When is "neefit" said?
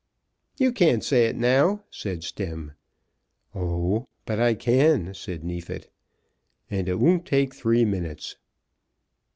5.43-5.91